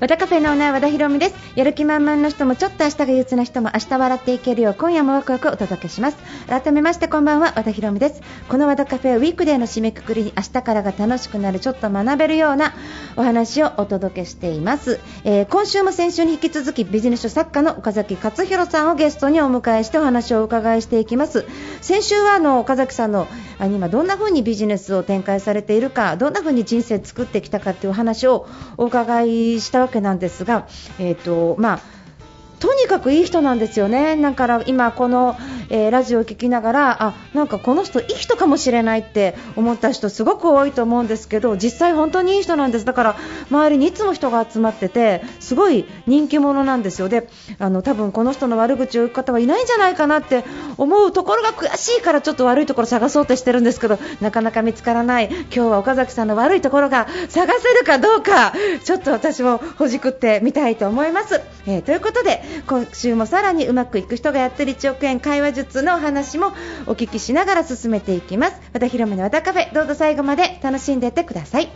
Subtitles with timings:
[0.00, 1.34] 和田カフェのオーナー和田博美です。
[1.54, 4.70] やる気満々の人もちょっと明日が憂鬱な人も明日笑っていけるよ。
[4.70, 6.16] う今夜もワクワクお届けします。
[6.48, 8.20] 改めましてこんばんは和田博美です。
[8.48, 12.74] この和田カフェはウィークデーの締めくくりに明日からが楽しくなるちょっと学べるような
[13.16, 21.46] お話をお届けしています、えー今週も先週に引き続きビジネス書作家の岡崎勝弘さんをゲストにお迎えしてお話をお伺いしていきます。
[21.80, 30.66] 先週はあの岡崎さんのあの今どんな風にビジネスを展開されているかどんな風に人生作ってきたかというお話をお伺いしたわけなんですが、
[30.98, 31.80] えーとまあ、
[32.60, 35.36] とにかくいい人なんですよね、だから今、この、
[35.70, 42.84] えーラジオを聞きながらあなんかこの人いい人かもしれないって思った人すごく多いと思うんですけど実際、本当にいい人なんです。
[42.84, 43.16] だから
[43.50, 47.08] 周りにいつも人が集まっててすごい人気者なんですよ。
[47.08, 50.44] であの多分この人の悪口を言う方はいないんじゃないかなって
[50.76, 55.28] 思うところが悔しいからちょっと悪いところ探そうとしてるんですけどなかなか見つからない。
[55.28, 58.52] 今日は岡崎さんの悪いところが探せるかどうか
[58.84, 61.40] ちょっと私もほじくってみたいと思います。
[61.66, 66.48] えーということで今週もさらにうまくいく人がやってる1億円会話術のお話も
[66.86, 68.60] お聞きしながら進めていきます。
[68.72, 71.68] 和田広めの和田カフェどうぞ最後まで楽しんでいってください。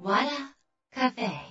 [0.00, 0.28] What
[0.94, 1.45] Cafe.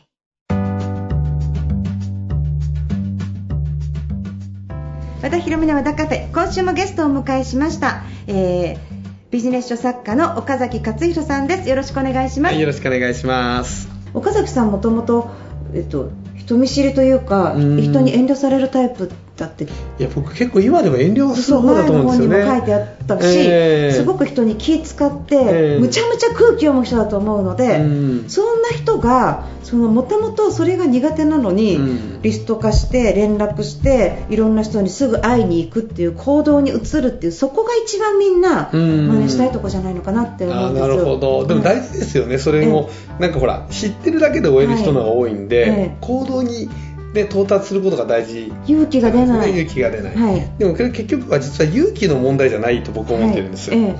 [5.25, 8.95] 和田広美の和田カフェ今週もゲストをお迎えしました、えー
[9.31, 11.67] ビジネス書作家の岡崎勝弘さんです。
[11.67, 13.89] よろしくお願いします、はい、よろしくお願いします。
[14.13, 15.31] 岡崎さんもともと
[15.73, 17.81] えっと人見知りというかうん。
[17.81, 19.66] 人に遠慮されるタイプだって。
[19.66, 19.67] い
[20.00, 22.37] や、僕結構今でも遠慮すそうる方だと思うんですよね。
[22.39, 23.93] にも書いてあったし、ええ。
[23.93, 25.80] すごく人に気使って、ええ。
[25.80, 28.30] むちゃむちゃ空気を読む人だと思うので、うん。
[28.30, 32.21] そんな人がもともとそれが苦手なのに、うん。
[32.21, 39.08] リスト化して連絡していろんな人にすぐ会いに行くっていう行動に移るっていうそこが一番みんなうん。
[39.08, 40.88] 真似したいとこじゃないのかなって思うんですよ。
[40.88, 41.45] なるほど。
[41.45, 42.38] でも大事ですよね。
[42.38, 42.89] それも、
[43.20, 45.98] なんかほら、知ってるだけで終える人の方が多いんで、はいええ。
[46.02, 46.70] 行動に、
[47.15, 48.52] ね、到達することが大事。
[48.67, 49.52] 勇気が出ない。
[49.52, 50.15] 勇気が出ない。
[50.15, 53.71] はいでも結局は実は勇気の問題じゃないと僕は思ってるんです。
[53.71, 53.95] はいえ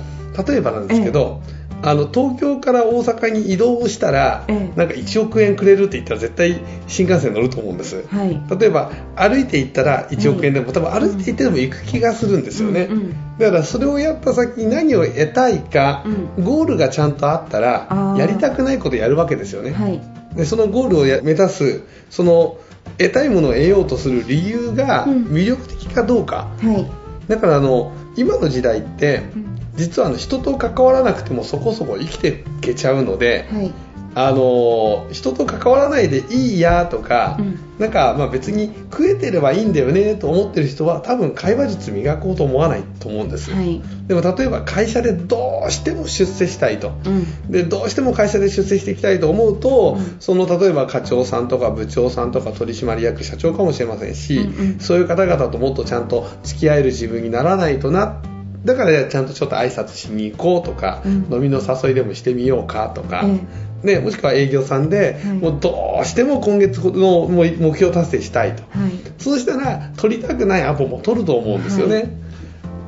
[0.46, 1.40] 例えばなんですけど、
[1.82, 8.04] あの東京から大阪に移動したら、ええなんか1億円くれるって言ったら絶対新幹線乗ると思うんです。
[8.12, 8.40] えはい。
[8.58, 16.04] 例えば歩いて行ったら1億円でも、多分歩いて行ってでも行く気がするんですよね、うんうんだからそれをやった先に何を得たいか、
[16.38, 20.00] うゴールがちゃんとあったあらーやりたくないことやるわけですよね、はい。
[20.34, 22.58] でそのゴールをや目指すその
[22.98, 26.86] 得たいものを得ようとする理由がうん魅力的かどうか、はい。
[27.28, 33.72] だからあの今の時代ってうん実はあの人と関わらなくてもそこそこ生きていけちゃうので、はい。
[34.18, 37.58] あの人と関わらないでいいやとか、うん。
[37.78, 43.82] なんかまあ別に食えてればいいんだよねと思ってる人は多分会話術磨こうと思わないと思うんです、はい。
[44.08, 46.92] でも例えば会社でどうしても出世したいと。
[47.04, 47.50] うん。
[47.50, 50.16] でどうしても会社で出世していきたいと思うと、うん。
[50.18, 54.80] その例えば課長さんとか部長さんとか取締役社長かもしれませんし、うんうん。
[54.80, 58.22] そういう方々ともっとちゃんと付き合える自分にならないとな
[58.64, 61.12] だからちゃんとちょっと挨拶しに行こうとか、うん。
[61.30, 63.40] 飲みの誘いでもしてみようかとか、え
[63.82, 68.90] ね、もしくは営業さんで、はいもうどうしても今月の目標達成したいとはい。
[69.18, 72.08] そうしたら取りたくないアポも取ると思うんですよね、はい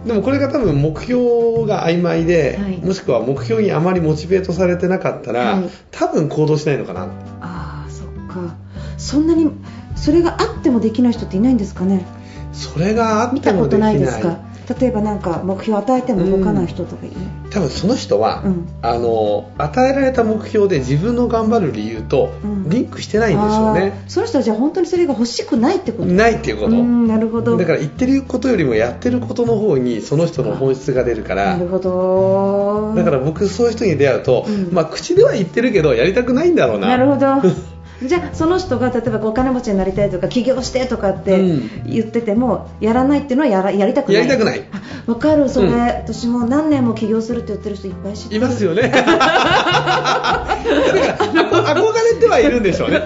[0.07, 7.03] でもこれが多分目標が曖昧で、はいもしくは目標にあまりモチベートされてなかったら、はい多分行動しないのかな
[7.41, 8.55] ああ、そっか。
[8.97, 9.51] そんなに、
[9.97, 12.07] それがあってもできない人っていないんですかね？
[12.53, 14.48] それがあ見ってたことないもできないですか？
[14.81, 17.17] 例えばなんか目標を与えても動かない人とかいる？
[17.51, 26.07] 多分その人は、うんあの与えられた目標で自分の頑張る理由とうんリンクしてないんでしょうね、あーその人はじゃあ本当にそれが欲しくないってこと？
[26.07, 27.57] ないっていうこと、うん、なるほど。
[27.57, 32.93] だから言ってることよりもやってることの方にその人の本質が出るからなるほど。
[32.95, 37.27] だから僕そういう人に出会うと、うんまあ口では言ってるけどやりたくないんだろうななるほど。
[38.03, 41.85] じゃあその人が例えばお金持ちになりたいとか起業してとかってうん。
[41.85, 44.17] 言ってても、やらないっていうのはやらやりたくない。
[44.17, 44.65] やりたくない。
[44.73, 45.49] あわかる。
[45.49, 48.41] それ、うん私も何年も起業するって言ってる人いっぱい知ってる。
[48.41, 48.83] いますよね。
[48.83, 50.59] だから
[51.75, 52.99] 憧れてはいるんでしょうね、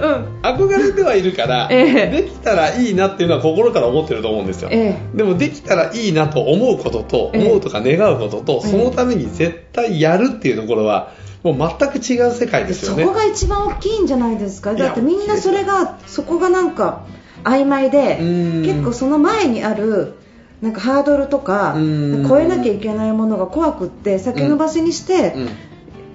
[0.43, 2.23] 憧れてはいるから、ええ。
[2.23, 7.47] できたらいいなっていうのは心から思ってると思うんですよ、えでもできたらいいなと思うことと、ええ。
[7.47, 11.13] 思うとか願うことと、ええそのために絶対やるっていうところは
[11.43, 13.03] もう全く違う世界ですよね。
[13.05, 14.75] そこが一番大きいんじゃないですか？
[14.75, 17.05] だってみんなそれがそこがなんか
[17.45, 18.63] 曖昧でうん。
[18.65, 20.15] 結構その前にある
[20.61, 22.27] なんかハードルとかうん。
[22.29, 25.35] 超えなきゃいけないものが怖くって先延ばしにして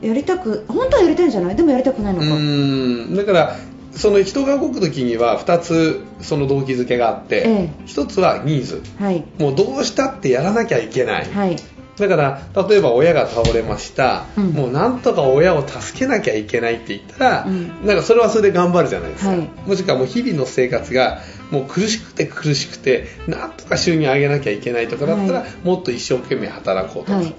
[0.02, 0.08] うん。
[0.08, 1.56] やりたく本当はやりたいんじゃない？
[1.56, 3.56] でもやりたくないのうかだから
[3.94, 8.84] その人が動く時には2つその動機づけがあって、え1つはニーズ。
[9.00, 9.24] はい。
[9.40, 11.56] もうどうしたってやらなきゃいけない、はい
[11.98, 14.44] だから例えば親が倒れました、うん。
[14.52, 17.86] もうなんとか親を助けなきゃいけないって言ったら、うん。
[17.86, 19.50] なんかそれはそれで頑張るじゃないですか、はい。
[19.66, 21.22] もしくはもう日々の生活が
[21.52, 25.50] もう苦しくて苦しくてなんとか収入上げなきゃいけないとかだったら、はい。
[25.64, 27.36] もっと一生懸命働こうとか、はい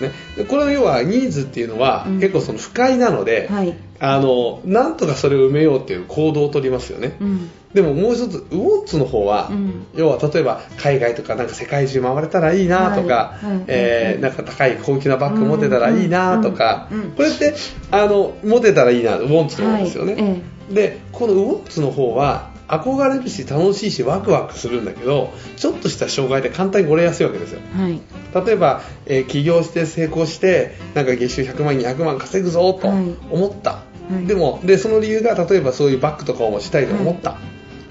[0.00, 2.20] ね、でこれの要はニーズっていうのは、うん。
[2.20, 3.74] 結構その不快なので、はい。
[3.98, 7.50] あのなんとかそれを埋めようっていう行動を取りますよね、うん。
[7.72, 9.86] でももう一つウォンツの方は、うん。
[9.94, 17.54] 要は例えば海外とかなんか世界中回れたらいいなとか、はいはいえーなんか高い高級なバッグ持てたらいいなとか、うんうんうんこれって
[17.90, 27.60] あの持てたらいいなウォンツの方ですよね、でこのウォンツの方は憧れるし楽しいしワクワクするんだけどちょっとした障害で簡単に折れやすいわけですよ。
[27.76, 28.00] はい。
[28.46, 33.04] 例えば、えー起業して成功してなんか月収100万200万稼ぐぞとはい。
[33.30, 33.80] 思った、は
[34.22, 34.26] い。
[34.26, 37.38] でもでその理由が例えばそういうバッグとかを持ちたいと思った、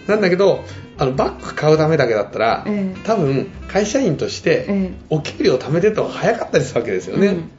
[0.08, 0.64] なんだけど
[0.98, 3.00] あのバッグ買うためだけだったら、ええ。
[3.06, 7.50] 多分会社員としてえお給料を貯めてった方が早かったりするわけですよね、うん。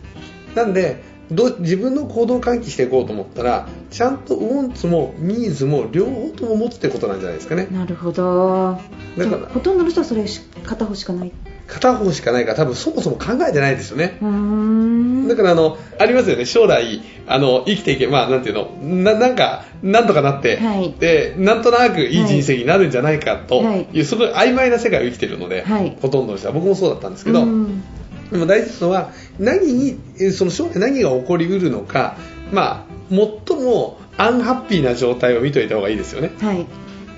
[0.54, 7.66] なんでどう自分の行動喚起していこうと思ったらちゃんとウォンツもニーズも両方とも持つってことなんじゃないですかね。
[7.70, 8.78] なるほど。
[9.16, 11.32] だからほとんどの人はそれし片方しかない。
[11.66, 14.18] 片方しかないから多分そもそも考えてないですよね。
[14.22, 15.28] うーん。
[15.28, 16.44] だからあのありますよね。
[16.44, 18.66] 将来あの生きていけまあなんていうの
[19.02, 20.92] ななんかなんとかなって、はい。
[20.92, 23.88] でなんとなくいい人生になるんじゃないかとはい。
[23.92, 25.96] いう、すごい曖昧な世界を生きているので、はい。
[26.00, 26.54] ほとんどの人は。
[26.54, 27.82] 僕もそうだったんですけど、うん
[28.30, 32.16] でも大事なのは何にえーその将来何が起こりうるのか
[32.52, 36.32] まあ最もアンハッピーな状態を見といた方がいいですよね。
[36.40, 36.66] はい。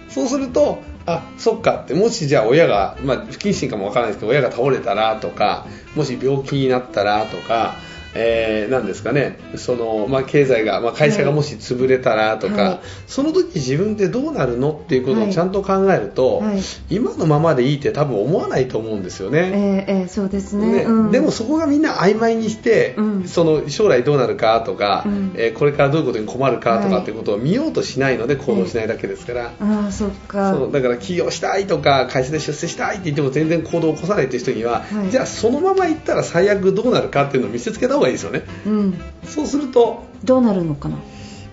[0.09, 7.77] そうするとあそっかってもしじゃあ親が、まあ、不謹慎かもわからないですけど親が倒れたらとかもし病気になったらとか、
[8.15, 9.39] えー、なんですかね。
[9.57, 12.81] その、まあ、経済が、まあ、会社がもし潰れたらとか、はい。
[13.07, 15.31] その時自分ってどうなるのっていうことはい。
[15.31, 16.61] をちゃんと考えると、はい。
[16.91, 19.87] 今のままでいいって多分思わないと思うんですよね。
[19.89, 20.73] えーえーそうですね。
[20.79, 20.83] ね。
[20.85, 21.11] うん。
[21.11, 23.29] でもそこがみんな曖昧にして、うん。
[23.29, 25.33] その将来どうなるかとか、うん。
[25.37, 30.53] えーこれからどういうことに困るかとはいかっていうことを見ようとしないので行動しないだけですから、ああそっか。
[30.53, 35.11] そうだから起業したいとか会社で出世したいって言っても全然行動を起こさないっていう人には、はい。
[35.11, 38.43] じゃあそのまま行ったら最悪どうなるかっていうのを見せつけた方がいいですよね。
[38.67, 39.01] うん。
[39.25, 40.97] そうするとどうなるのかな？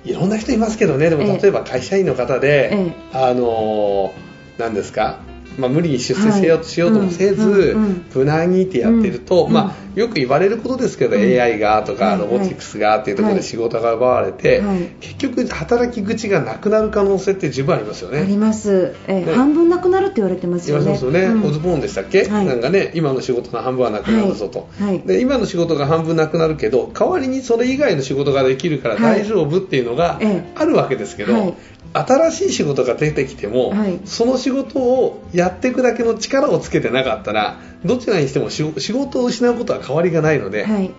[0.03, 1.09] いろんな人いますけどね。
[1.09, 1.37] でもええ。
[1.41, 2.93] 例えば会社員の方で、え。
[3.13, 4.11] あのー
[4.57, 5.19] 何ですか？
[5.57, 7.75] まあ、無理に出世しよしようともせず、
[8.13, 11.21] 無難にってやってると、うんまあ、よく言われることですけど、うん。
[11.21, 13.41] AI がとか、はいロボティクスがっていうところはい。
[13.41, 14.79] で仕事が奪われて、はい。
[14.99, 18.19] 結局働き口がなくなる可能性って十分ありますよね。
[18.19, 20.91] あります、え半分なくなるって言われてますよね。
[20.91, 21.43] ますよね、うん。
[21.45, 22.45] オズボーンでしたっけ、はい。
[22.45, 24.67] なんかね今の仕事の半分はなくなるぞと、
[25.05, 29.21] で今の仕事が半分なくなるけど代わりにそれ以外の仕事ができるからはい。
[29.21, 30.51] 大丈夫っていうのがええ。
[30.55, 31.53] あるわけですけど、はい
[31.95, 33.99] 新しい仕事が出てきても、はい。
[34.05, 40.91] その仕事をやっていくだけの力をつけてなかったらどちらにしても仕仕事を失うことは変わりがないので、はい。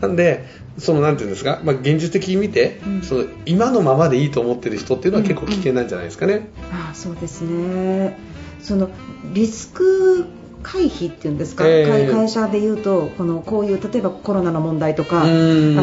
[0.00, 0.46] なんで
[0.78, 3.02] そのなんていうんですか、まあ、現実的に見て、うん。
[3.02, 6.48] その今のままでいいと思ってる人っていうのは結構危険なんじゃないですかね。
[6.72, 8.16] ああそうですね。
[8.60, 8.90] その
[9.34, 10.26] リスク
[10.62, 11.86] 回避っていうんですか、ええ。
[11.86, 15.76] 会会社でいうとこのこういう例えばコロナの問題とかあうーん。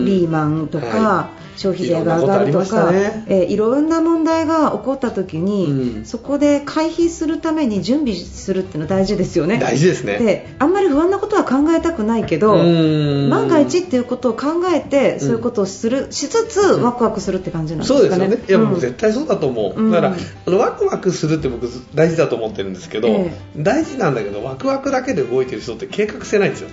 [0.00, 9.58] のリーマンとか、は消費税が上がるとかりましたねえーいろんな問題が起こった時に、うんそこで回避するために準備するっていうのは大事ですよね。
[9.58, 18.00] 大事ですねであんまり不安なことは考えたくないけどうーん万が一っていうことを考えてそういうことをするしつつワクワクするって感じなんですかね。
[18.00, 18.44] そうですよね。
[18.48, 19.80] いや、うん僕絶対そうだと思う。
[19.80, 26.68] うんだから、あのワクワクするって僕大事だと思ってるんですけど、え大事なんだけど、ワクワクだけで動いてる人って計画性ないんですよ。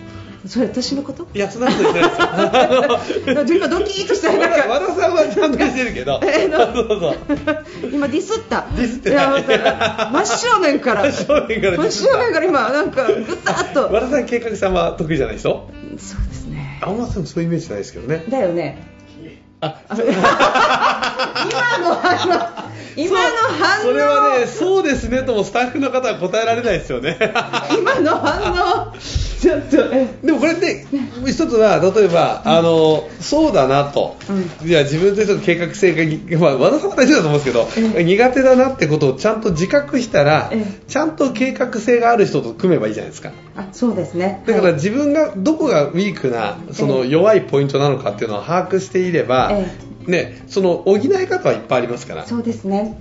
[0.48, 1.28] それ私のこと？
[1.34, 4.68] いや、そんなこと言ってないです今 ドキッとしたなんか。
[4.68, 7.16] 和田さんはちゃんとしてるけど、 えーそうそう。
[7.94, 8.66] 今ディスった。
[8.76, 11.04] ディスって真正面から。
[11.12, 13.90] 真正面から真正面から今なんかグタッと。
[13.94, 15.70] 和田さん計画さんは得意じゃない人？
[15.98, 16.80] そうですね。
[16.82, 18.24] 青松さんもそういうイメージないですけどね。
[18.30, 18.90] だよね。
[19.64, 20.04] あ、今
[21.88, 22.42] の反応。
[22.96, 23.26] 今の
[23.60, 23.84] 反応。
[23.84, 27.16] それはね、そうですねともスタッフの方は答えられないですよね。
[27.78, 28.52] 今の反
[28.90, 28.94] 応
[29.42, 30.86] ちょっとえでもこれって
[31.26, 34.16] 一つは例えば、あのそうだなと、
[34.62, 43.32] ういや自分でちょっと計画性が、まあ、和田さんは大丈夫だと思うんですけど、え苦手だなってことをちゃんと自覚したら、えちゃんと計画性がある人と組めばいいじゃないですか。
[43.56, 44.44] あそうですね。
[44.46, 44.74] だからはい。
[44.76, 49.66] 自分がどこがウィークなそのええ弱いポイントなのかっていうのを把握していれば、え。
[50.06, 52.28] ね、その補い方はいっぱいありますから。
[52.28, 52.96] そうですね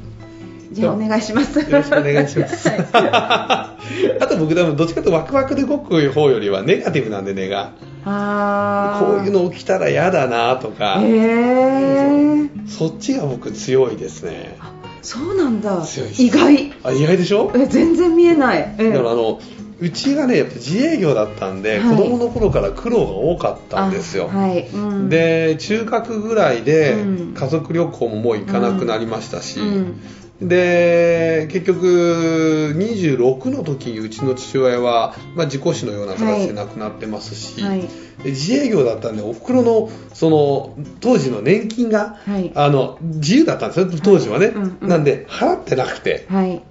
[0.72, 1.58] じゃあお願いします。
[1.58, 2.68] よろしくお願いします。
[2.68, 3.76] は
[4.20, 7.72] あと僕、でもどっちかというとワクワクで動く方よりはネガティブなんでねが、
[8.04, 14.56] あこういうの起きたら嫌だなとか、へえそっちが僕強いですね。
[15.02, 15.84] そうなんだ。
[16.18, 16.72] 意外。
[16.84, 17.50] あ意外でしょ？
[17.56, 18.74] え全然見えない。
[18.78, 19.40] えだからあの
[19.80, 21.96] うちがねやっぱ自営業だったんで、はい。
[21.96, 27.34] 子供の頃から苦労が多かったんですよ、あはい、うん、で中学ぐらいでうん。
[27.34, 30.00] 家族旅行ももう行かなくなりましたし、うん
[30.40, 37.82] で結局26の時にうちの父親は、まあ、事故死のような形で亡くなってますし、はい。
[38.22, 42.52] で自営業だったんでお袋のその当時の年金が、はい。
[42.54, 46.26] あの自由だったんですよ当時はね、はいうんうんなんで払ってなくて。
[46.30, 46.62] はい。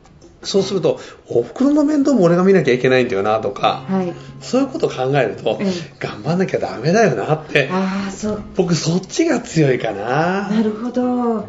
[0.41, 4.13] そうするとお袋の面倒も俺が見なきゃいけないんだよなとか、はい。
[4.41, 5.71] そういうことを考えると、ええ。
[5.99, 7.69] 頑張んなきゃダメだよなって。
[7.71, 10.49] ああそう僕そっちが強いかな。
[10.49, 11.45] なるほど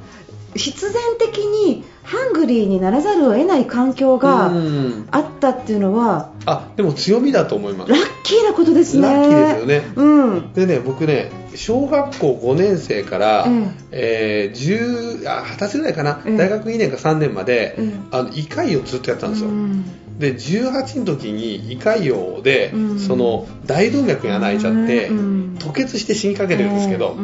[0.55, 5.09] 必然的にハングリーにならざるを得ない環境がうん。
[5.11, 7.93] あったっていうのはあでも強みだと思います。
[7.93, 9.03] ラッキーなことですね。
[9.03, 9.93] ラッキーですよね。
[9.95, 10.53] うん。
[10.53, 13.47] でね僕ね小学校5年生から、
[13.93, 14.57] ええ。
[14.57, 16.37] ー10あ20歳ぐらいかな、ええ。
[16.37, 17.93] 大学2年か3年まで、ええ。
[18.11, 19.85] あの胃潰瘍をずっとやってたんですよ、うん。
[20.19, 22.99] で18の時に胃潰瘍で、うん。
[22.99, 25.59] その大動脈に穴開いちゃって、うん。
[25.61, 27.17] 吐血して死にかけてるんですけど、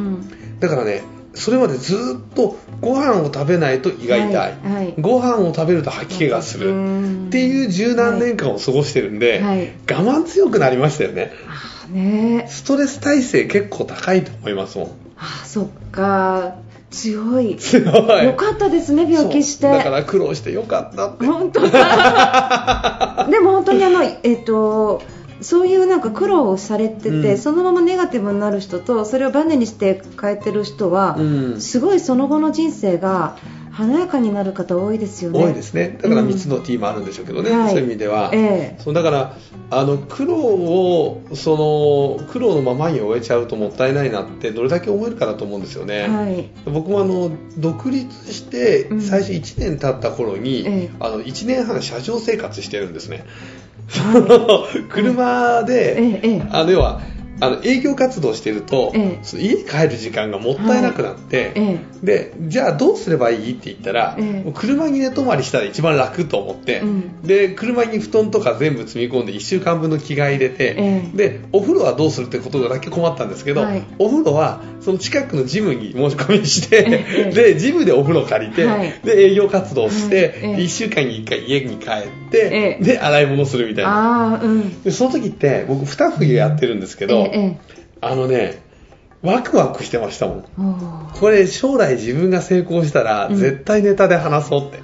[0.60, 1.02] だからね
[1.36, 4.94] それまでずっとご飯を食べないと胃が痛い、はいはい。
[4.98, 7.26] ご飯を食べると吐き気がする、うん。
[7.26, 9.72] っていう十何年間を過ごしてるんで、はい。
[9.90, 11.32] 我慢強くなりましたよね。
[11.90, 12.46] ね。
[12.48, 14.88] ストレス耐性結構高いと思いますもん。
[15.18, 16.56] ああそっか。
[16.90, 17.56] 強い。
[17.56, 17.82] 強
[18.22, 18.24] い。
[18.24, 19.68] よかったですね病気して。
[19.68, 21.26] だから苦労してよかったって。
[21.26, 23.26] 本当だ。
[23.30, 25.02] でも本当にあのえっ、と
[25.40, 27.38] そういうなんか苦労をされてて、うん。
[27.38, 31.60] そのままネガティブになる人とそれをバネにして変えてる人は、うん。
[31.60, 33.36] すごいその後の人生が
[33.70, 35.44] 華やかになる方多いですよね。
[35.44, 35.98] 多いですね。
[36.00, 37.70] だからうん3つの T もあるんでしょうけどね、はい。
[37.70, 38.82] そういう意味では、ええ。
[38.82, 39.36] そうだから
[39.68, 46.48] あの苦労をその苦労のままに終えちゃうともったいないなってどれだけ思えるかだと思うんですよね、はい。
[46.64, 49.02] 僕もあの独立してうん。
[49.02, 50.90] 最初1年経った頃に、ええ。
[50.98, 53.26] あの1年半車上生活してるんですね、
[53.88, 56.42] は車で、ええええ。
[56.50, 57.00] あの要は
[57.40, 59.38] あの営業活動してると、ええ。
[59.38, 64.16] 家に帰る時間がもったいなくなって、えでじゃあどうすればいいって言ったら、
[64.54, 67.22] 車に寝泊まりしたら一番楽と思って、うん。
[67.22, 71.16] で車に布団とか全部積み込んで1週間分の着替え入れて、ええ。
[71.16, 73.84] でお風呂はどうするってことだけ困ったんですけど、はい。
[73.98, 77.30] お風呂はその近くのジムに申し込みして、ええ。
[77.32, 79.00] でジムでお風呂借りて、はい。
[79.04, 80.24] で営業活動して、はい。
[80.24, 80.56] ええ。
[80.56, 82.84] 1週間に1回家に帰って、ええ。
[82.84, 84.40] で洗い物するみたいな。
[84.42, 84.82] うん。
[84.82, 87.58] でその時って僕2冬やってるんですけど、ええ。
[88.00, 88.62] あのね
[89.22, 91.10] ワクワクしてましたもん。
[91.18, 93.36] これ将来自分が成功したらうん。
[93.36, 94.80] 絶対ネタで話そうって、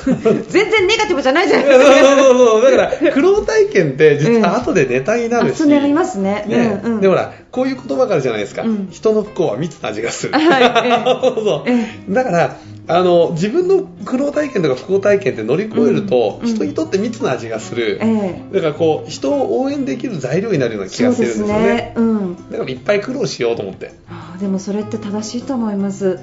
[0.48, 1.66] 全然ネガティブじゃないじゃない。
[1.66, 2.62] そうですかそうそう。
[2.62, 6.44] だから苦労体験って実は後でネタになるし、あそうなりますね。
[6.46, 6.80] ね。
[6.84, 7.00] うんうん。
[7.00, 8.88] でほらこういう言葉からじゃないですか、うん。
[8.90, 11.70] 人の不幸は蜜の味がする、はい そうそう。
[11.70, 11.86] え。
[12.08, 12.56] だから
[12.92, 16.48] あの自分の苦労体験とか不幸体験って乗り越えると、うん。
[16.48, 18.54] 人にとって蜜の味がする、ええ。
[18.54, 21.54] だからこう人を応援できる材料になるような気がするんですすよね。
[21.54, 21.92] ね。
[21.96, 22.50] うん。
[22.50, 23.92] だからいっぱい苦労しようと思って。
[24.08, 26.18] あーでもそれって正しいと思います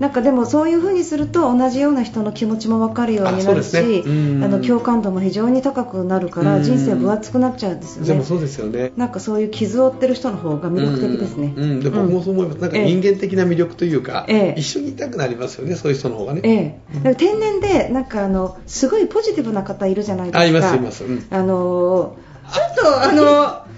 [0.00, 4.42] なんかでもそういう風にすると同じような人の気持ちも分かるようになるしうん。
[4.42, 6.62] あの共感度も非常に高くなるからうん。
[6.62, 8.08] 人生分厚くなっちゃうんですよね。
[8.08, 8.92] でもそうですよね。
[8.96, 11.52] なんかそういう傷を負ってる人の方が魅力的ですね。
[11.54, 11.62] うん。
[11.62, 11.80] うん。
[11.80, 14.58] で僕もそう思います、なんか人間的な魅力というか、ええ。
[14.58, 16.80] 一緒にいたくなりますよねそういう人の方がね、ええ。
[16.96, 20.38] だから天然でなんかあのすごいポジティブな方いるじゃないですか。
[20.40, 21.26] あいますいます、うん。
[21.30, 23.69] あのーちょっとあの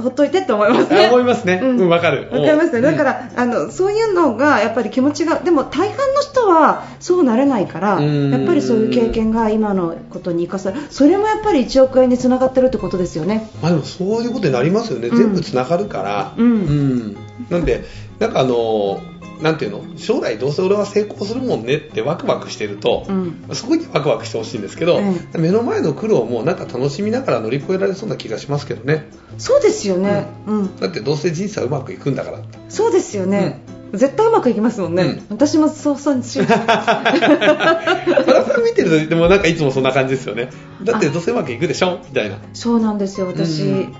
[0.00, 1.06] ほっといてって思いますね。
[1.06, 1.60] あ思いますね。
[1.62, 1.88] うん。
[1.88, 2.28] わかる。
[2.30, 2.78] わかりますね。
[2.78, 2.80] う。
[2.80, 2.82] ん。
[2.82, 8.30] だから、あのそういうのがやっぱり気持ちがでも大半の人はそうなれないからうん。
[8.30, 13.50] やっぱりそういう経験が今のことに生かされそれもやっぱり1億円につながってるってことですよね。
[13.62, 17.12] まあでもそういうことになりますよね、うん全部つながるから、うん。
[17.12, 17.16] ん。
[17.48, 17.84] なんで
[18.18, 19.00] なんかあの
[19.40, 19.84] なんていうの？
[19.96, 23.48] 将来どうせ俺は成功するもんねってワクワクしてると、うん。
[23.52, 25.00] そこにワクワクしてほしいんですけど、
[25.34, 29.08] え目の前の苦労もなんか楽しみながら乗り越えられそうな気がしますけどね。
[29.38, 30.76] そうですよね、うん。
[30.76, 32.40] だってどうせ人生はうまくいくんだから。
[32.68, 33.60] そうですよね、
[33.92, 35.26] 絶対うまくいきますもんね、うん。
[35.30, 40.50] 私もそうそう信じてます原さん見てるとでもなんかいつもそんな感じですよね。
[40.82, 41.98] だってどうせうまくいくでしょ？
[42.08, 42.38] みたいな。
[42.54, 43.94] そうなんですよ私、うん。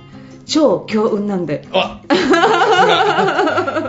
[0.47, 1.67] 超強運なんで。
[1.73, 2.01] あ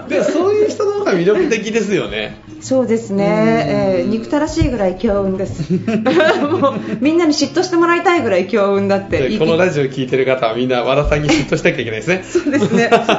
[0.08, 2.42] でもそういう人の方が魅力的ですよね。
[2.62, 5.72] そうですね、えー憎たらしいぐらい強運です。
[6.42, 9.30] もうみんなに嫉妬してもらいたいぐらい強運だって。
[9.30, 12.24] でこのラジオ聞いてる方はみんな和田さんに嫉妬しなきゃいけないですね。
[12.28, 12.90] そうですね。
[12.92, 13.14] なんか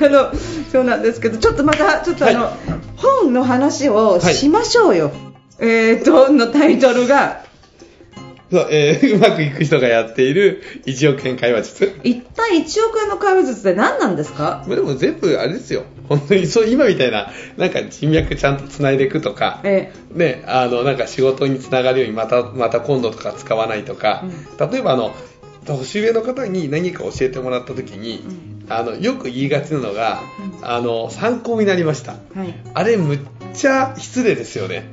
[0.00, 0.30] あの
[0.70, 2.56] そうなんですけど、ちょっとまたちょっとあの、は
[2.96, 5.12] 本の話をしましょうよ。
[5.58, 7.51] えーとのタイトルが
[8.52, 11.92] そう、えー うまくいく人がやっている1億円会話術。
[12.04, 14.62] 一体1億円の会話術って何なんですか？
[14.66, 15.84] まあでも全部あれですよ。
[16.08, 24.24] 本当にそう今みたいななんか人脈ちゃんとつないでいくとか、えね、あのなんか仕事につながるようにまたまた今度とか使わないとか、
[24.70, 25.14] 例えばあの
[25.64, 28.22] 年上の方に何か教えてもらった時に、
[28.68, 30.20] あのよく言いがちなのが、
[30.60, 30.68] うん。
[30.68, 32.12] あの参考になりました。
[32.34, 32.54] はい。
[32.74, 33.18] あれむっ
[33.54, 34.84] ちゃ失礼ですよね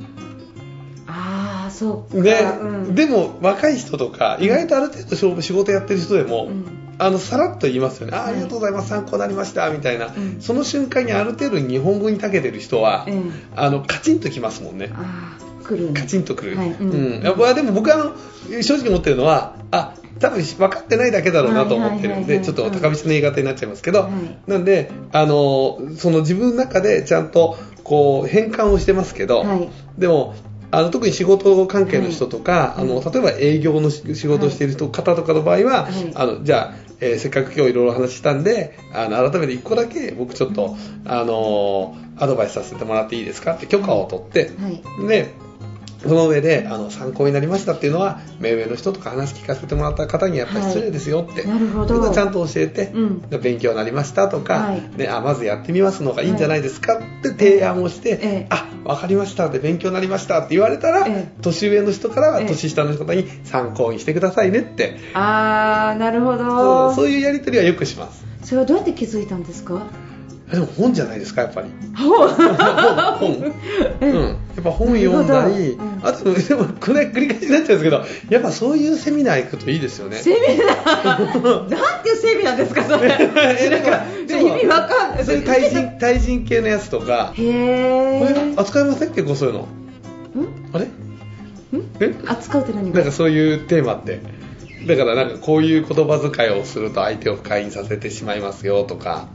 [1.79, 2.21] そうか。
[2.21, 6.65] ね、うん、でも若い人とか意外とある程度仕仕事やってる人でも、うん。
[7.01, 9.69] あのさらっと言いますよね、あはいありがとうございます、参考になりました。
[9.69, 10.41] みたいな、ん。
[10.41, 13.31] その瞬間にある程度日本語に長けてる人は、うん。
[13.55, 14.91] あのカチンときますもんね。
[15.93, 16.91] カチンとくる、はいうん。
[16.91, 17.21] うん。
[17.55, 18.13] でも僕は
[18.61, 24.11] 正直思ってるのはあ多分分かってないだけだろうなと思ってるんでちょっと高飛車の言い方になっちゃいますけど、はい。
[24.51, 29.69] なんであのその自分の中でちゃんとこう変換をしてますけど、はい。
[29.97, 30.35] でも
[30.71, 32.81] あの特に仕事関係の人とか、はい。
[32.81, 36.11] あの例えば営業の仕仕事をしている人、方とかの場合は、はい。
[36.15, 45.07] あのじゃあ、えーせっかく今日いろいろ話したんであの改めて1個だけ僕ちょっと、あのアドバイスさせてもらっていいですかって許可を取って、はい。
[45.07, 45.33] で
[46.01, 52.09] その上であの参考になりましたっていうのは目上の人とか話聞かせてもらった方にやっぱり失礼ですよって、なるほど。
[52.13, 53.21] ちゃんと教えて、うん。
[53.41, 54.97] 勉強になりましたとか、はい。
[54.97, 58.47] ね、あまずやってみますのがいいんじゃないですかって提案をして、ええ。
[58.49, 61.41] あ分かりましたって勉強になりましたって言われたら、ええ。
[61.41, 62.47] 年上の人からはええ。
[62.47, 68.25] 年下の方に参考にしてくださいねって、ああなるほそどうそういうやり取りはよくします。
[68.43, 69.85] それはどうやって気づいたんですか？
[70.51, 71.69] でも本じゃないですかやっぱり。
[71.95, 73.53] ほう本、
[74.01, 74.13] うん、
[74.55, 80.17] やっぱ本読んだり、あとでもこれ繰り返しになっちゃうんですけどやっぱそういうセミナー行くといいですよね。
[80.17, 81.69] セミナー？
[81.69, 83.11] なんていうセミナーですかそれ。
[83.59, 85.25] えなんか意味わかんない。
[85.25, 87.31] そういう対人対人系のやつとか。
[87.35, 89.59] へえ扱いません結構そういうの？
[89.61, 89.65] ん？
[90.73, 90.85] あれ？
[90.85, 90.89] ん？
[91.99, 92.15] え？
[92.25, 94.19] 扱うって何なんかそういうテーマって。
[94.87, 99.27] だからなんかこういう言葉遣いをすると相手を不快にさせてしまいますよとか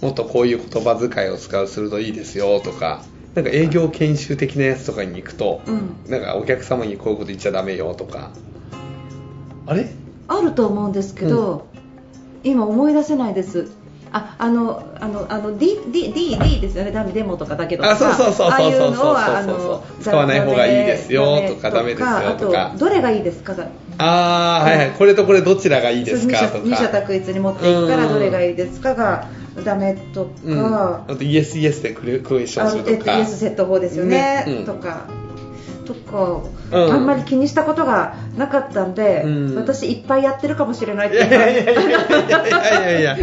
[0.00, 3.04] もっとこういう言葉遣いを使うするといいですよとか
[3.34, 6.10] なんか営業研修的なやつとかに行くと、うん。
[6.10, 8.30] なんかお客様にこういうこと言っちゃダメよとか。
[9.66, 9.90] あれ？
[10.26, 11.66] あると思うんですけど、
[12.44, 13.70] 今思い出せないです。
[14.10, 16.92] ああのあのあの D, D, D, D ですよね。
[16.92, 18.94] ダメデモとかだけどあそうそうそうそうああいうのそう。
[18.94, 22.68] そうそうはあの使わない方がいいですよとかダメですよとか。
[22.68, 24.90] あとどれがいいですかがああはいはい。
[24.92, 29.28] これとこれどちらがいいですかと二者か択一に持っていくからどれがいいですかが
[29.64, 32.92] ダメとか、うん、あとイエスイエスでクレクエスチョンあするとか。
[32.92, 34.44] のえっとイエスセット法ですよね。
[34.46, 34.58] ね。
[34.58, 34.64] うん。
[34.64, 35.06] とか。
[35.86, 36.42] とか、
[36.72, 36.92] うん。
[36.92, 39.54] あんまり気にしたことがなかったんで、うん。
[39.54, 41.20] 私いっぱいやってるかもしれないってい
[43.04, 43.16] や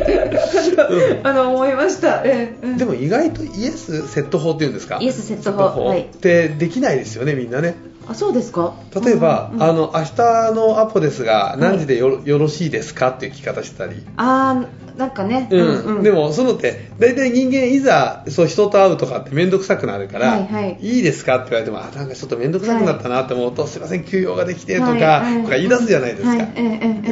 [1.24, 2.78] あの思いました、ええうん。
[2.78, 5.00] でも意外とイエスセット法っていうんですか？
[5.02, 6.04] イエスセット法はい。
[6.04, 7.76] ってできないですよねみんなね
[8.08, 8.74] あそうですか？
[9.04, 9.64] 例えば、うんうん。
[9.64, 14.04] あの明日のアポですが何時でよ,、よろしいですかっていう聞き方してたり。
[14.18, 16.04] あーなんかね、うん。
[16.04, 20.78] でもそのって大体人間いざそう人と会うとかって面倒くさくなるから、はいはい。
[21.00, 25.44] いですかって言われてもあなんかちょっと面倒くさくなったなって思うと、すいません休養ができてとか、はいはい。
[25.44, 26.46] とか言い出すじゃないですか、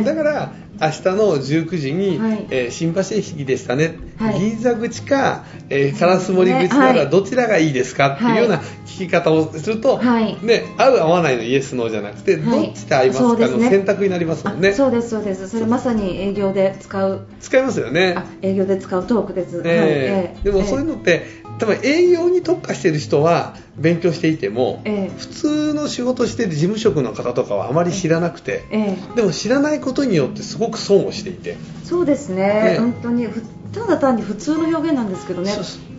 [0.03, 2.47] だから明日の19時に、はい。
[2.49, 4.39] えー新橋駅でしたね、はい。
[4.39, 8.15] 銀座口か、えー烏森口ならどちらがいいですか？
[8.15, 10.37] っていうような聞き方をすると、はい。
[10.43, 12.65] ね、合う合わないのイエスノーじゃなくて、はい。
[12.67, 13.47] どっちで合いますか？
[13.47, 14.69] の選択になりますもんね。
[14.69, 15.47] あそうですそうです。
[15.49, 17.27] それまさに営業で使う。
[17.39, 18.15] 使いますよね。
[18.17, 19.67] あ営業で使うトークです、はい。
[19.67, 25.17] えーでもそういうのって、多分営業に特化している人は勉強していても、ええ。
[25.17, 29.15] 普通の仕事している事務職の方とかはあまり知らなくて、ええ。
[29.15, 32.73] でも知らないことによってすごく損をしていて、そうですね。
[32.73, 32.77] ね。
[32.79, 35.51] 本当にふただ単に普通の表現なんですけどね。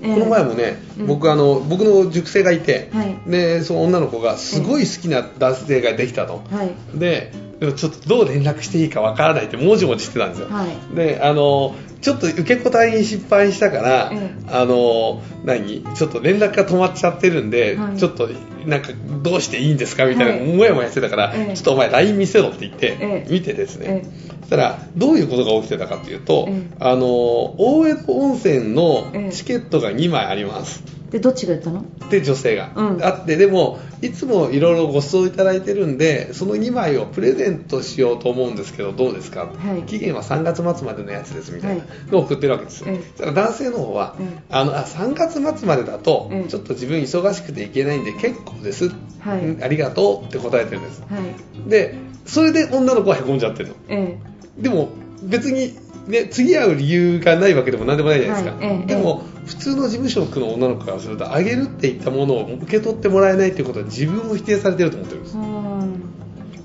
[0.02, 0.14] ええ。
[0.14, 1.06] この前もね、うん。
[1.06, 3.16] 僕あの僕の塾生がいて、はい。
[3.26, 6.98] でその女の子がすごい好きな男性ができたと、はい。
[6.98, 7.32] で
[7.62, 10.96] でもちょっとどう連絡していいかわからないってもじもじしてたんですよ、はい。
[10.96, 14.50] であのちょっと受け答えに失敗したから、ええ。
[14.50, 15.84] あの何？
[15.94, 17.96] ちょっと連絡が止まっちゃってるんで、はい。
[17.96, 18.28] ちょっと
[18.66, 18.88] なんか
[19.22, 20.56] どうしていいんですかみたいな、はい。
[20.56, 21.56] もやもやしてたから、ええ。
[21.56, 23.32] ちょっとお前 LINE 見せろって言って、ええ。
[23.32, 26.76] 見てですね、えそしたらどういうことが起きてたかっていうと、ええ。
[26.80, 29.32] あの大江戸温泉のええ。
[29.32, 30.82] チケットが2枚あります。
[31.12, 31.84] でどっちがやったの？
[32.10, 33.04] で女性が、うん。
[33.04, 39.82] あってでもいつもいろいろご馳走いただいてるんでその2枚をプレゼントしようと思うんですけどどうですか、はい。
[39.82, 41.84] 期限は3月末までのやつですみたいな。
[41.84, 42.10] はい。
[42.10, 43.18] のを送ってるわけですよ、ええ。
[43.18, 44.42] だから男性の方は、ええ。
[44.48, 46.48] あのあ3月末までだとええ。
[46.48, 48.88] ちょっと自分忙しくていけないんで結構です、
[49.20, 49.44] はい。
[49.44, 51.02] うんありがとうって答えてるんです。
[51.02, 51.68] はい。
[51.68, 51.94] で
[52.24, 53.74] それで女の子はへこんじゃってるの。
[53.88, 54.18] え。
[54.58, 54.88] でも
[55.22, 55.72] 別に、
[56.06, 65.36] ね、次会う理由がないわけでも何でもないじゃないですか、はいええでも普通の事務職の女の子からするとあげるって言ったものを受け取ってもらえないっていうことは自分を否定されてると思ってるんです。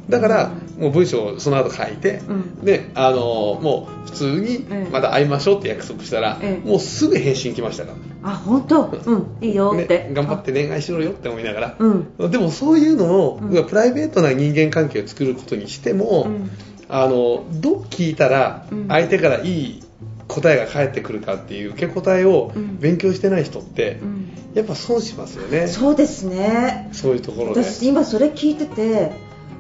[0.10, 2.64] だからもう文章をその後書いて、うん。
[2.64, 4.90] であのもう普通にええ。
[4.92, 6.68] また会いましょうって約束したら、ええ。
[6.68, 8.86] もうすぐ返信来ましたかあ本当？
[8.86, 9.38] うん。
[9.42, 11.90] いいよら、って、ね、頑張って恋愛しろよって思いながら、う
[12.28, 12.32] ん。
[12.32, 13.66] でもそういうのを、うん。
[13.68, 16.52] プライベートな人間関係を作ることにしても、うん
[16.90, 18.88] あのどう聞いたらうん。
[18.88, 19.84] 相手からいい
[20.28, 22.78] 答えが返ってくるかっていう受け答えをうん。
[22.80, 24.32] 勉強してない人って、うん。
[24.54, 25.68] やっぱ損しますよね。
[25.68, 26.90] そうですね。
[26.94, 27.64] そういうところで。
[27.64, 29.12] 私今それ聞いてて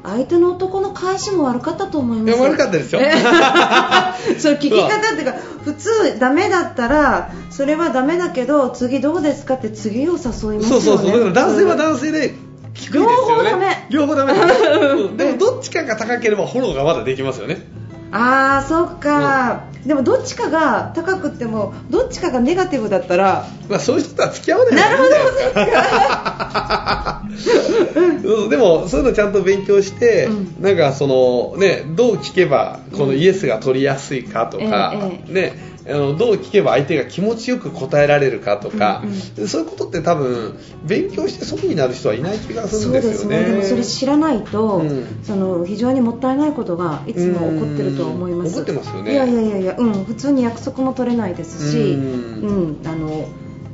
[0.03, 2.37] 相手の男の返しも悪かったと思います。
[2.37, 3.01] いや悪かったですよ。
[3.01, 3.11] え。
[4.39, 10.63] そう聞き方っていうか普通ダメだったらそれはダメだけど次どうですかって次を誘いますよね。
[10.63, 11.11] そうそうそう。
[11.11, 12.35] だから男性は男性で
[12.73, 13.87] 低いですよね。
[13.89, 14.33] 両方ダメ。
[14.35, 15.13] 両方ダメ
[16.07, 17.57] 高ければフォローがまだできますよね。
[18.11, 25.17] ああそっか、でもどっちかが高くってもどっちかがネガティブだったらまあそういう人とは付き合わないなるほどで
[25.47, 27.23] すか。
[27.95, 28.49] うん。
[28.49, 30.61] でもそういうのちゃんと勉強して、うん。
[30.61, 35.33] なんかそのねどう聞けばこのイエスが取りやすいかとか、ええ。
[35.33, 43.43] ねあのどう聞けば相手が気持ちよく答えられるかとか、うんそういうことって多分勉強して損になる人はいない気がするんでそうですすよね。
[43.43, 45.19] ねでもそれ知らないと、うん。
[45.23, 48.47] その非常にもったいないことがいつも起こってると思います。
[48.47, 48.51] うん。
[48.51, 49.13] 起こってますよね。
[49.13, 52.87] いやいやいやうん、普通に約束も取れないですし、ううんん。
[52.87, 53.27] あの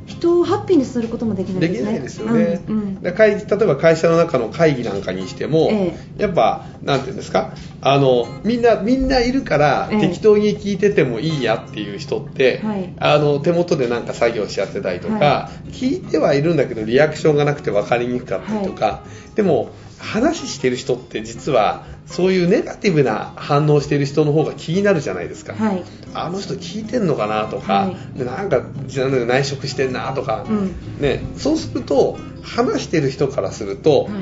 [0.06, 1.78] 人をハッピーにすることもできないですね。
[1.78, 10.00] できないですよね、うん会議例えば会社の中の会議なんかにしても、えやっぱなんていうんですかあのみんなみんないるからええ。
[10.00, 12.94] 適当に聞いててもいいやっていう人って、はい。
[12.98, 19.70] あの手元でなんか作業しちゃってたりとか、は聞いてはいるんだけどリアクションがなくて分かりにくかったりとか、でも
[20.04, 25.82] 話してる人って実はそういうネガティブな反応してる人の方が気になるじゃないですか、はい。
[26.12, 28.18] あの人聞いてんのかなとか、はい。
[28.18, 31.00] でなんかなんか内職してんなとか、うん。
[31.00, 34.12] ね、そうすると話してる人からすると、はい。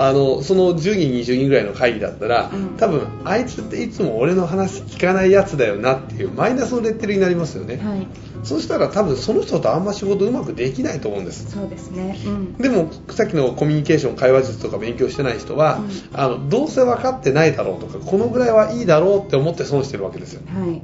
[0.00, 2.76] あのその10人20人ぐらいの会議だったら、うん。
[2.76, 8.06] 多分あいつっていつも俺の話聞かないやつだよなっていうマイナスのレッテルになりますよね、はい。
[8.42, 11.50] そうしたら多分その人とあんま仕事うまくできないと思うんです。
[11.50, 12.54] そうですね、うん。
[12.54, 15.90] でもさっきのコミュニケーション会話術とか勉強してない人は、うん。
[16.12, 20.42] あのどうせ分かってないだろうとかこのぐらいはいいだろうって思って損してるわけですよ。
[20.46, 20.82] はい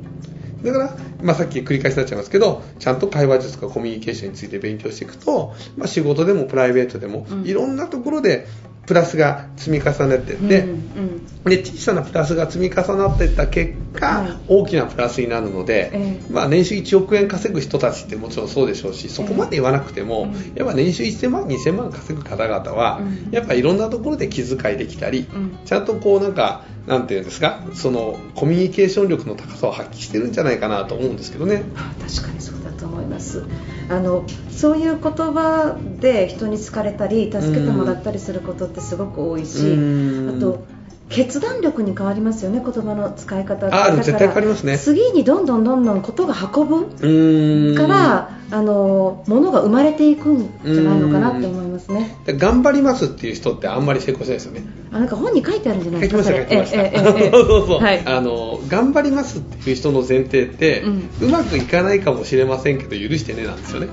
[0.64, 7.44] だから、まあ、さっき繰り返しになっちゃいますけどちゃんと会話術とかコミュニケーションについて勉強していくと、まあ、仕事でもプライベートでも、うん。
[7.44, 8.46] いろんなところで
[8.86, 11.26] プラスが積み重ねていって、うんうん。
[11.44, 14.38] で小さなプラスが積み重なっていった結果、はい。
[14.48, 16.32] 大きなプラスになるので、ええ。
[16.32, 23.30] まあ、年収1億円稼ぐ人たちってもちろんそうでしょうしそこまで言わなくても、ええやっぱ年収1000万2000万稼ぐ方々は、うん。
[23.30, 25.58] やっぱいろんなところで気遣いできたり、うん。
[25.64, 31.64] ちゃんとこうなんかなんていうんですかそのコミュニケーション力の高さを発揮してるんじゃないかなと思うんですけどね。
[31.76, 32.63] あ確かにそう
[33.04, 33.44] います。
[33.88, 40.36] あのそういう言葉で人に好かれたり助けてもらったりすることってすごく多いし、うん。
[40.36, 40.64] あと
[41.10, 43.64] 決断力に変わりますよね言葉の使い方って。
[43.64, 44.78] だからあ絶対変わりますね。
[44.78, 52.16] 次にどんどんどんどんことが運ぶから、あの物が生まれていくんじゃないのかなって思いますね。
[52.24, 54.62] で頑張りますっていう人ってあんまり成功しないですよね。
[54.92, 56.82] あなんか本に書いてあるんじゃない書きですかました書きました。
[56.82, 57.30] ええええええ。
[57.34, 58.02] そうそう、はい。
[58.06, 60.82] あの頑張りますっていう人の前提って、
[61.20, 63.88] ううまくいかないかもしれませんけど許してねなんですよね。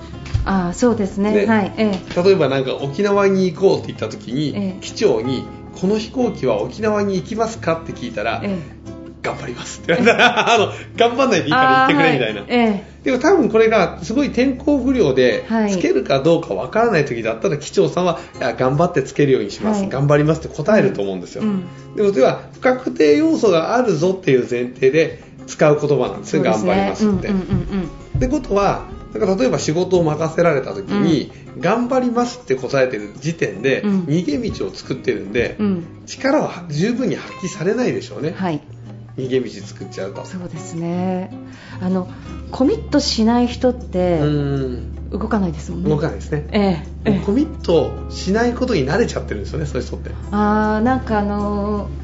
[0.46, 1.32] ああそうですね。
[1.32, 1.46] ね。
[1.48, 1.74] はい。
[1.78, 2.24] ええ。
[2.24, 4.82] 例えばなんか沖縄に行こうって言った時に、ええ。
[4.82, 5.44] 機長に
[5.80, 8.60] この飛行機は沖縄に行きますかって聞いたら、え
[9.22, 12.42] 頑張りますって あの頑張んないでいいから言ってくれみたいな。
[12.42, 12.50] はい。
[12.50, 15.72] えでも多分これがすごい天候不良ではい。
[15.72, 19.90] つけるかどうかわからない時だったら機長さんはいや頑張ってつけるようにします、はい。
[19.90, 21.64] 頑張りますって答えると思うんですよ、うん。
[21.96, 26.50] でもそれは不確定要素があるぞっていう前提で使う言葉なんですよ、ね。
[26.50, 34.00] 頑張りますって、うんうんうんってことはだから例えば仕事を任せられた時に、頑張りますって答えてる時点で、うん。
[34.04, 35.58] 逃げ道を作ってるんで、
[36.06, 38.62] 力は十分に発揮されないでしょうね、はい
[39.22, 40.26] 逃げ道作っちゃうと。
[40.26, 41.32] そうですね。
[41.82, 42.08] あの
[42.52, 45.10] コミットしない人ってうん。
[45.12, 45.90] 動かないですもんね。
[45.90, 46.48] 動かないですね。
[46.52, 47.20] ええええ。
[47.26, 50.12] コミットしないことに慣れちゃってるんですよねそういう人って。
[50.32, 52.02] あーなんかあのー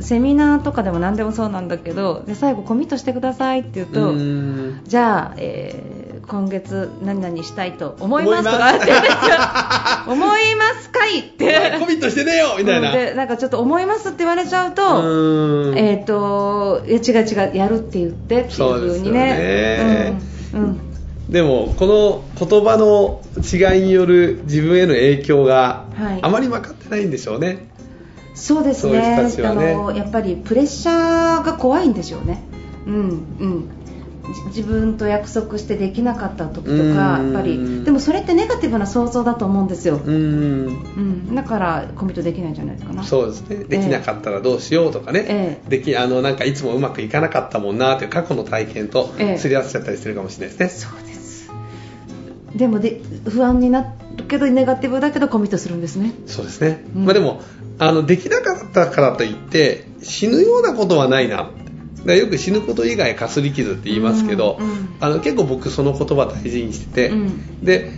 [0.00, 4.80] セミナーとかでも何でもそうなんだけどで最後コミットしてくださいって言うと、うん。
[4.84, 5.97] じゃあ、えー
[6.28, 8.92] 今月何々したいと思いますとかって
[10.10, 11.78] 思いますかいって。
[11.80, 12.92] コミットしてねえよみたいな。
[12.92, 15.78] でなんかちょっと思いますって言われちゃうと、うん。
[15.78, 20.18] えっ、といや違う違うやるって言ってっていう風にね。
[20.52, 20.80] うんうん。
[21.30, 26.18] でもこの言葉の違いによる自分への影響がはい。
[26.22, 27.68] あまり分かってないんでしょうね、
[28.34, 29.72] そうですそういう人ねね。
[29.72, 32.42] あのやっぱりプレッシャーが怖いんでしょうね。
[32.86, 33.68] うんうん。
[33.68, 33.77] じ
[34.46, 37.32] 自分と約束してできなかった時とかうん。
[37.32, 40.14] やっぱりでもそれってネガティブな想像だと思うんですよ、うん。
[40.14, 43.02] うん、だからコミットできないんじゃないですかな。
[43.04, 43.64] そうですね。
[43.64, 45.70] できなかったらどうしようとかね、ええ。
[45.70, 49.38] できあのなんかいつもうまくいかなかったもんなという過去の体験とええ。
[49.38, 51.50] すり合わせちゃったりするかもしれないですね、そうです。
[52.54, 56.12] でもで不安になるけどネガティブだけどコミットするんですね。
[56.26, 57.04] そうですね、うん。
[57.04, 57.40] まあ、でも
[57.78, 61.50] あのできなかったからといって死ぬようなことはないな
[61.98, 67.64] だからよく死ぬこと以外かすり傷って言いますけど、うんうんあの結構僕その言葉大事にしてて、うん。
[67.64, 67.92] で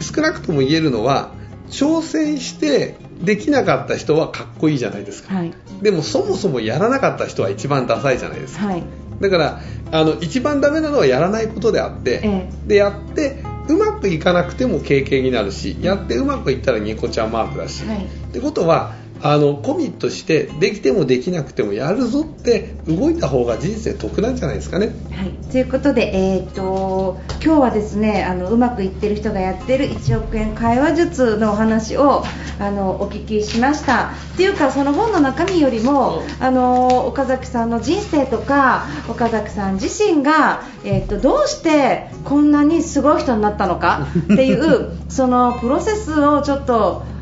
[0.00, 1.32] 少なくとも言えるのは
[1.68, 5.52] 挑戦してできなかった人はかっこいいじゃないですか、はい。
[5.82, 8.66] でもそもそもやらなかった人は一番ダサいじゃないですか。
[8.66, 8.84] はい。
[9.20, 12.50] だからあの一番ダメなのはやらないことであって、え。
[12.66, 18.04] でやってうまくいかなくても経験になるしやってうまくいったらニコちゃんマークだし、はい。
[18.04, 24.88] ってことはあのコミットしてできてもできなくてもやるぞって動いた方が人生得なんじゃないですかね。
[25.12, 32.22] はい、ということで、えー、と今日はですねあのうまくいってる人がやってる1億円会話術のお話を
[32.58, 34.12] あのお聞きしました。
[34.34, 47.13] っていうかその本の中身よりもあの岡崎さんの人生とか岡崎さん自身が、えー、とどうしてこんなにすごい人になったのかっていう そのプロセスをちょっと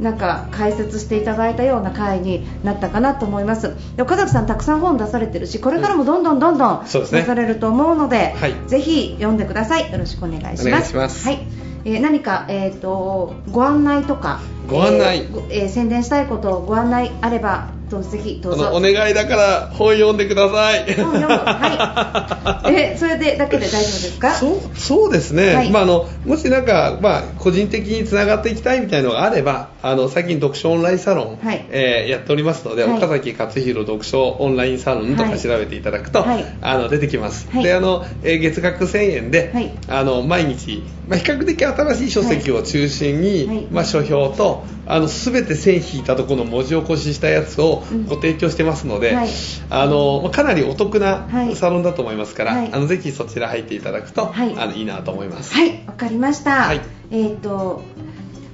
[0.00, 3.76] なんか解説していただいたような回になったかなと思います。
[3.96, 7.20] で岡崎さんたくさん本出されてるしこれからもどんどんどんどんそうですね。
[7.20, 8.54] 出されると思うのではい。
[8.66, 9.92] ぜひ読んでください。
[9.92, 11.26] よろしくお願いします。
[11.26, 11.46] はい。
[11.84, 15.18] えー何か、えー、とご案内とかご案内。
[15.18, 18.70] えーごえー宣伝したいことをご案内あればどぜひどうぞ。
[18.72, 20.94] お願いだから本読んでください。
[20.94, 21.34] 本読む。
[21.34, 22.74] はい。
[22.92, 24.34] えそれでだけで大丈夫ですか？
[24.34, 25.70] そうそうですね、はい。
[25.70, 31.66] まあ、あのもしなんか、まあ、個人的につながっていきたいみたいなのがあればあの最近読書オンラインサロン、はい。
[31.70, 32.96] えーやっておりますので、はい。
[32.96, 36.44] 岡崎勝弘読書オンラインサロンとはいか調べていただくと、はい。
[36.60, 37.64] あの出てきます、はい。
[37.64, 39.70] であの、えー月額1000円で、はい。
[39.88, 43.66] あの毎日、まあ、比較的新しい書籍を中心に、はい。
[43.70, 48.06] まあ、書評とあの全て線引いたところの文字起こししたやつをうん。
[48.06, 49.28] ご提供してますので、はい。
[49.70, 51.56] あのまあかなりお得なはい。
[51.56, 52.72] サロンだと思いますから、はい。
[52.72, 54.54] あのぜひそちら入っていただくと、はい。
[54.56, 55.54] あのいいなと思います。
[55.54, 56.62] はい、わかりました。
[56.62, 56.80] はい。
[57.10, 57.82] えっ、と。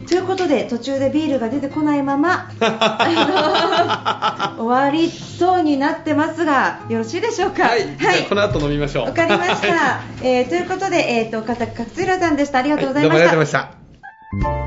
[0.06, 2.48] ということで途中でビールが出てこないまま
[4.56, 7.64] 終わりそうになってますがよろしいでしょうか？
[7.64, 9.06] はい、じゃあこの後飲みましょう。
[9.06, 12.58] わかりました、は えーということで、えー、と岡崎勝弘さんでした。
[12.58, 14.65] ありがいとうございまどうもありした、がとうございました。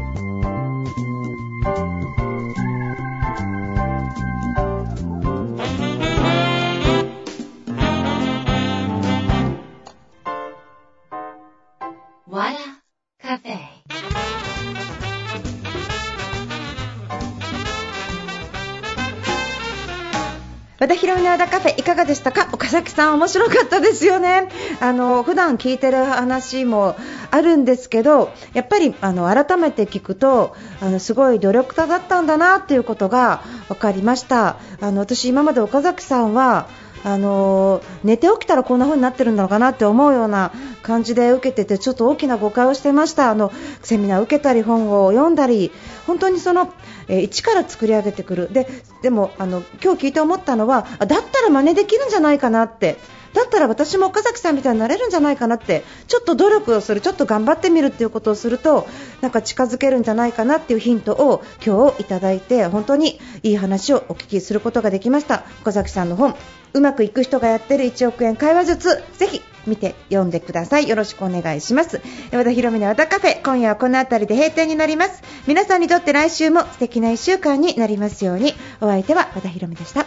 [20.90, 22.50] 田ヒロミの和田カフェいかがでしたか？
[22.52, 24.50] 岡崎さん面白かったですよね。
[24.80, 26.96] あの普段聞いてる話も
[27.30, 34.58] あるんですけどやっぱりあの改めて聞くとあのすごい努力家だったんだなっていうことが分かりました。
[34.82, 36.68] あの私今まで岡崎さんは
[37.04, 43.30] あの寝て起きたらこんな風になってるんだろうかなって思うような感じで受けててちょっと大きな誤解をしてました。
[43.30, 45.72] あのセミナー受けたり本を読んだり
[46.10, 46.74] 本当にその、
[47.08, 48.52] えー一から作り上げてくる。
[48.52, 48.68] で
[49.04, 52.98] でもあの今日聞いて思ったのはだったら真似できるんじゃないかなって。
[53.34, 55.84] だったら私も岡崎さんみたいになれるんじゃないかなって。
[56.08, 57.00] ちょっと努力をする。
[57.00, 58.88] ちょっと頑張ってみるっていうことをすると
[59.22, 65.44] なんか近づけるんじゃないかなっていうヒントを今日いただいて本当にいい話をお聞きすることができました。
[65.62, 66.36] 岡崎さんの本。
[66.74, 70.88] うまくいく人がやってる1億円会話術ぜひ見て読んでください。
[70.88, 72.02] よろしくお願いします。
[72.32, 75.22] 和田博美の和田カフェ今夜はこの辺りで閉店になります。
[75.48, 78.54] 皆さんにとって来週も素敵な1週間になりますように。
[78.82, 80.06] お相手は和田博美でした。